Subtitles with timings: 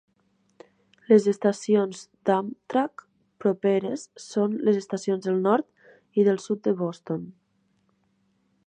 [1.09, 1.99] Les estacions
[2.29, 3.03] d'Amtrak
[3.45, 7.31] properes són les estacions del Nord i del Sud de Boston.